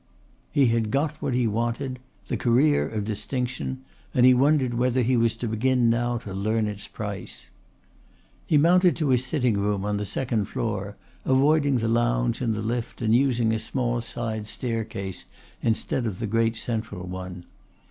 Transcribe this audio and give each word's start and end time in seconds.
He 0.51 0.65
had 0.65 0.89
got 0.89 1.21
what 1.21 1.35
he 1.35 1.43
had 1.43 1.51
wanted 1.51 1.99
the 2.27 2.35
career 2.35 2.89
of 2.89 3.05
distinction, 3.05 3.83
and 4.15 4.25
he 4.25 4.33
wondered 4.33 4.73
whether 4.73 5.03
he 5.03 5.15
was 5.15 5.35
to 5.35 5.47
begin 5.47 5.91
now 5.91 6.17
to 6.17 6.33
learn 6.33 6.65
its 6.65 6.87
price. 6.87 7.51
He 8.47 8.57
mounted 8.57 8.95
to 8.95 9.09
his 9.09 9.23
sitting 9.23 9.59
room 9.59 9.85
on 9.85 9.97
the 9.97 10.05
second 10.07 10.45
floor, 10.45 10.97
avoiding 11.23 11.77
the 11.77 11.87
lounge 11.87 12.41
and 12.41 12.55
the 12.55 12.63
lift 12.63 12.99
and 12.99 13.15
using 13.15 13.53
a 13.53 13.59
small 13.59 14.01
side 14.01 14.47
staircase 14.47 15.25
instead 15.61 16.07
of 16.07 16.17
the 16.17 16.25
great 16.25 16.57
central 16.57 17.05
one. 17.05 17.45